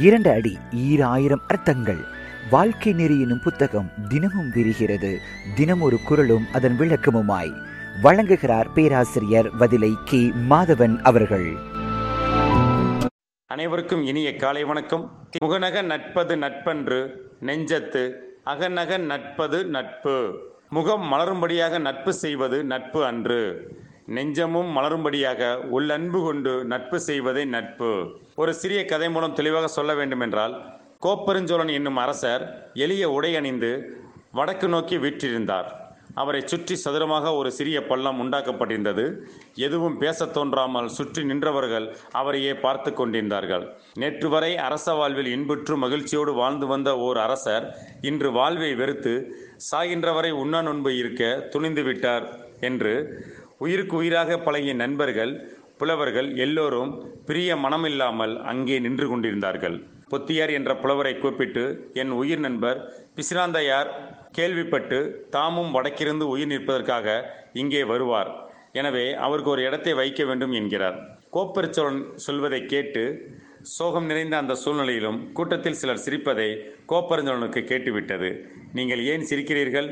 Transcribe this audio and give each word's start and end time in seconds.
இரண்டு 0.00 0.30
அடி 0.30 0.58
ஈராயிரம் 0.70 1.40
அர்த்தங்கள். 1.48 2.00
வாழ்க்கை 2.50 2.92
நெறி 2.92 3.20
எனும் 3.20 3.40
புத்தகம் 3.44 3.90
தினமும் 4.08 4.50
விரிகிறது. 4.54 5.18
தினம் 5.54 5.80
ஒரு 5.80 5.98
குரலும் 6.04 6.46
அதன் 6.52 6.76
விளக்கமுமாய். 6.78 7.52
வழங்குகிறார் 8.02 8.72
பேராசிரியர் 8.74 9.56
வதிலை 9.56 9.92
கே. 10.04 10.32
மாதவன் 10.50 11.00
அவர்கள். 11.00 11.54
அனைவருக்கும் 13.46 14.02
இனிய 14.02 14.36
காலை 14.36 14.64
வணக்கம். 14.64 15.28
முகநக 15.38 15.82
நட்பது 15.82 16.36
நட்பன்று 16.36 17.10
நெஞ்சத்து 17.40 18.12
அகநக 18.44 18.98
நட்பது 18.98 19.66
நட்பு. 19.66 20.38
முகம் 20.68 21.12
மலரும்படியாக 21.12 21.80
நட்பு 21.80 22.12
செய்வது 22.12 22.64
நட்பு 22.64 23.04
அன்று. 23.04 23.72
நெஞ்சமும் 24.16 24.70
மலரும்படியாக 24.76 25.50
உள்ளன்பு 25.76 26.20
கொண்டு 26.26 26.52
நட்பு 26.72 26.98
செய்வதே 27.08 27.44
நட்பு. 27.56 27.90
ஒரு 28.42 28.52
சிறிய 28.60 28.80
கதை 28.92 29.08
மூலம் 29.14 29.36
தெளிவாக 29.38 29.66
சொல்ல 29.78 29.92
வேண்டுமென்றால் 30.00 30.54
கோப்பெருஞ்சோழன் 31.04 31.70
என்னும் 31.78 32.00
அரசர் 32.04 32.42
எளிய 32.84 33.04
உடை 33.16 33.30
அணிந்து 33.40 33.70
வடக்கு 34.38 34.68
நோக்கி 34.74 34.96
வீற்றிருந்தார். 35.04 35.68
அவரை 36.20 36.40
சுற்றி 36.52 36.74
சதுரமாக 36.84 37.32
ஒரு 37.40 37.50
சிறிய 37.58 37.78
பள்ளம் 37.90 38.20
உண்டாக்கப்பட்டிருந்தது. 38.22 39.04
எதுவும் 39.66 39.96
பேசத் 40.02 40.34
தோன்றாமல் 40.36 40.88
சுற்றி 40.96 41.22
நின்றவர்கள் 41.24 41.86
அவரையே 42.20 42.52
பார்த்து 42.64 42.90
கொண்டிருந்தார்கள். 42.92 43.64
நேற்று 44.02 44.28
வரை 44.28 44.52
அரச 44.66 44.94
வாழ்வில் 45.00 45.30
இன்புற்று 45.36 45.76
மகிழ்ச்சியோடு 45.84 46.34
வாழ்ந்து 46.40 46.68
வந்த 46.72 46.92
ஓர் 47.06 47.20
அரசர் 47.26 47.66
இன்று 48.10 48.30
வாழ்வை 48.38 48.72
வெறுத்து 48.82 49.14
சாகின்றவரை 49.70 50.32
உண்ணா 50.42 50.62
நொன்பு 50.68 50.92
இருக்க 51.00 51.24
துணிந்து 51.54 51.84
விட்டார் 51.88 52.26
என்று 52.68 52.94
உயிருக்கு 53.64 53.94
உயிராக 54.02 54.36
பழகிய 54.46 54.74
நண்பர்கள் 54.82 55.32
புலவர்கள் 55.80 56.28
எல்லோரும் 56.44 56.90
பிரிய 57.28 57.50
மனமில்லாமல் 57.64 58.34
அங்கே 58.50 58.76
நின்று 58.84 59.06
கொண்டிருந்தார்கள். 59.10 59.76
பொத்தியார் 60.12 60.52
என்ற 60.58 60.70
புலவரை 60.82 61.12
கூப்பிட்டு 61.18 61.64
என் 62.02 62.12
உயிர் 62.20 62.42
நண்பர் 62.46 62.78
பிசிராந்தையார் 63.16 63.90
கேள்விப்பட்டு 64.38 64.98
தாமும் 65.36 65.70
வடக்கிருந்து 65.76 66.26
உயிர் 66.34 66.50
நிற்பதற்காக 66.52 67.06
இங்கே 67.62 67.82
வருவார். 67.92 68.30
எனவே 68.80 69.06
அவருக்கு 69.26 69.50
ஒரு 69.54 69.62
இடத்தை 69.68 69.92
வைக்க 70.00 70.24
வேண்டும் 70.30 70.54
என்கிறார். 70.60 70.98
கோப்பெருச்சோழன் 71.36 72.02
சொல்வதை 72.26 72.60
கேட்டு 72.74 73.02
சோகம் 73.76 74.06
நிறைந்த 74.10 74.34
அந்த 74.42 74.54
சூழ்நிலையிலும் 74.62 75.18
கூட்டத்தில் 75.38 75.80
சிலர் 75.80 76.04
சிரிப்பதை 76.04 76.50
கோப்பெருஞ்சோழனுக்கு 76.92 77.62
கேட்டுவிட்டது. 77.72 78.30
நீங்கள் 78.78 79.02
ஏன் 79.12 79.28
சிரிக்கிறீர்கள்? 79.30 79.90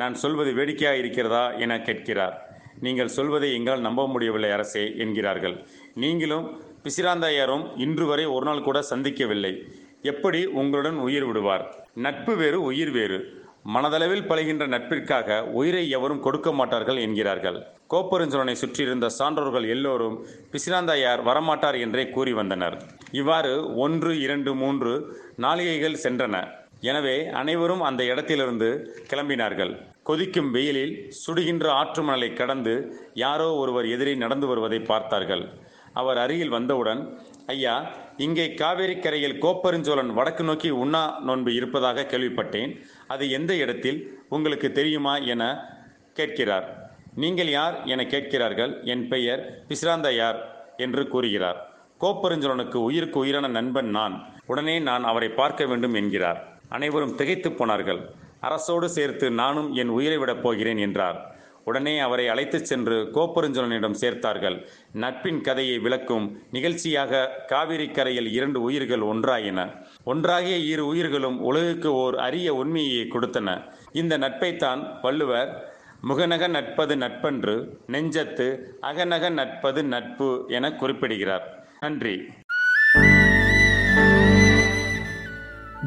நான் 0.00 0.16
சொல்வது 0.22 0.50
வேடிக்கையாக 0.58 1.00
இருக்கிறதா 1.02 1.44
என 1.64 1.78
கேட்கிறார். 1.88 2.36
நீங்கள் 2.80 3.08
சொல்வதை 3.08 3.54
எங்களால் 3.54 3.80
நம்ப 3.80 4.08
முடியவில்லை 4.08 4.50
அரசே 4.50 4.96
என்கிறார்கள். 4.96 5.64
நீங்களும் 5.94 6.60
பிசிராந்தாயாரும் 6.82 7.64
இன்று 7.76 8.06
வரை 8.06 8.24
ஒரு 8.24 8.46
நாள் 8.46 8.62
கூட 8.62 8.84
சந்திக்கவில்லை. 8.90 9.62
எப்படி 10.02 10.44
உங்களுடன் 10.44 10.96
உயிர் 10.96 11.24
விடுவார்? 11.24 11.86
நட்பு 11.94 12.36
வேறு 12.36 12.62
உயிர் 12.62 12.90
வேறு. 12.90 13.44
மனதளவில் 13.74 14.26
பழகின்ற 14.26 14.66
நட்பிற்காக 14.66 15.44
உயிரை 15.44 15.90
எவரும் 15.90 16.20
கொடுக்க 16.20 16.52
மாட்டார்கள் 16.52 16.96
என்கிறார்கள். 16.96 17.66
கோப்பெருஞ்சோழனை 17.90 18.52
சுற்றியிருந்த 18.52 19.10
சான்றோர்கள் 19.18 19.68
எல்லோரும் 19.68 20.26
பிசிராந்தாயார் 20.52 21.22
வரமாட்டார் 21.22 21.80
என்றே 21.80 22.10
கூறி 22.10 22.32
வந்தனர். 22.32 22.82
இவ்வாறு 23.12 23.74
ஒன்று 23.76 24.20
இரண்டு 24.20 24.54
மூன்று 24.54 25.20
நாளிகைகள் 25.36 26.02
சென்றன. 26.02 26.48
எனவே 26.80 27.26
அனைவரும் 27.28 27.80
அந்த 27.80 28.04
இடத்திலிருந்து 28.04 28.94
கிளம்பினார்கள். 29.10 29.80
கொதிக்கும் 30.02 30.50
வெயிலில் 30.50 31.10
சுடுகின்ற 31.26 31.66
ஆற்று 31.66 32.02
மணலை 32.02 32.32
கடந்து 32.32 32.98
யாரோ 33.14 33.54
ஒருவர் 33.54 33.88
எதிரே 33.88 34.14
நடந்து 34.14 34.46
வருவதை 34.46 34.80
பார்த்தார்கள். 34.80 35.48
அவர் 35.92 36.16
அருகில் 36.16 36.48
வந்தவுடன் 36.48 37.18
ஐயா 37.46 37.94
இங்கே 38.16 38.54
காவேரி 38.54 38.98
கரையில் 38.98 39.42
கோப்பெருஞ்சோழன் 39.42 40.12
வடக்கு 40.12 40.44
நோக்கி 40.44 40.70
உண்ணா 40.70 41.18
நோன்பு 41.20 41.54
இருப்பதாக 41.54 42.02
கேள்விப்பட்டேன். 42.02 42.80
அது 43.06 43.30
எந்த 43.30 43.54
இடத்தில்? 43.54 44.20
உங்களுக்கு 44.28 44.72
தெரியுமா 44.72 45.16
என 45.16 45.68
கேட்கிறார். 46.12 46.92
நீங்கள் 47.14 47.48
யார் 47.48 47.84
என 47.84 48.04
கேட்கிறார்கள். 48.06 48.82
என் 48.82 49.08
பெயர் 49.08 49.64
பிஸ்ராந்தையார் 49.68 50.38
என்று 50.76 51.08
கூறுகிறார். 51.08 51.74
கோப்பெருஞ்சோழனுக்கு 52.00 52.74
உயிருக்கு 52.74 53.18
உயிரான 53.18 53.48
நண்பன் 53.48 53.90
நான். 53.90 54.36
உடனே 54.46 54.78
நான் 54.78 55.04
அவரை 55.04 55.28
பார்க்க 55.28 55.66
வேண்டும் 55.66 55.94
என்கிறார். 55.94 56.55
அனைவரும் 56.68 57.14
திகைத்து 57.14 57.52
போனார்கள். 57.52 58.10
அரசோடு 58.42 58.84
சேர்த்து 58.84 59.30
நானும் 59.30 59.74
என் 59.74 59.88
உயிரை 59.88 60.16
விடப் 60.16 60.42
போகிறேன் 60.42 60.76
என்றார். 60.76 61.34
உடனே 61.64 61.98
அவரை 61.98 62.28
அழைத்துச் 62.28 62.64
சென்று 62.64 63.10
கோப்பெருஞ்சோழனிடம் 63.14 63.96
சேர்த்தார்கள். 64.00 64.66
நட்பின் 64.92 65.40
கதையை 65.40 65.78
விளக்கும் 65.78 66.42
நிகழ்ச்சியாக 66.52 67.30
காவிரி 67.46 67.88
கரையில் 67.88 68.32
இரண்டு 68.32 68.62
உயிர்கள் 68.62 69.00
ஒன்றாயின. 69.00 69.76
ஒன்றாகிய 70.04 70.56
இரு 70.56 70.86
உயிர்களும் 70.86 71.40
உலகுக்கு 71.40 71.92
ஓர் 71.92 72.18
அரிய 72.18 72.54
உண்மையை 72.54 73.08
கொடுத்தன. 73.10 73.62
இந்த 73.92 74.18
நட்பைத்தான் 74.18 75.00
வள்ளுவர் 75.02 75.74
முகநக 76.00 76.48
நட்பது 76.48 76.96
நட்பன்று 76.96 77.68
நெஞ்சத்து 77.86 78.58
அகநக 78.80 79.30
நட்பது 79.30 79.84
நட்பு 79.84 80.44
என 80.48 80.72
குறிப்பிடுகிறார். 80.72 81.68
நன்றி. 81.80 82.26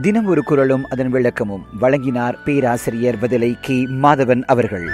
தினம் 0.02 0.26
ஒரு 0.26 0.44
குரலும் 0.44 0.88
அதன் 0.90 1.10
விளக்கமும். 1.10 1.66
வழங்கினார் 1.80 2.44
பேராசிரியர் 2.46 3.20
பதிலை 3.20 3.58
கே. 3.62 3.74
மாதவன் 3.74 4.44
அவர்கள். 4.46 4.90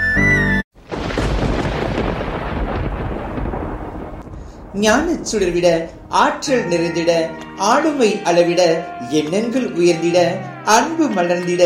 ஞானச் 4.74 5.36
சுடர்விட 5.36 5.86
ஆற்றல் 6.10 6.64
நிறைந்திட 6.64 7.12
ஆளுமை 7.58 8.22
அளவிட 8.24 8.88
எண்ணங்கள் 9.10 9.72
உயர்ந்திட 9.72 10.32
அன்பு 10.66 11.10
மலர்ந்திட 11.10 11.64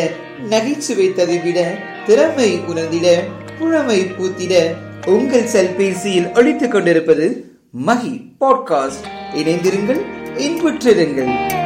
நகைச்சுவை 0.50 1.10
ததுவிட 1.10 1.62
திறமை 2.06 2.60
உணர்ந்திட 2.68 3.16
புழமை 3.60 4.02
பூத்திட 4.02 4.76
உங்கள் 5.06 5.50
செல்பேசியில் 5.54 6.36
ஒழித்துக் 6.36 6.72
கொண்டிருப்பது 6.72 7.56
மகி 7.86 8.36
பாட்காஸ்ட். 8.40 9.08
இணைந்திருங்கள் 9.36 10.02
இன்புற்றிருங்கள். 10.38 11.58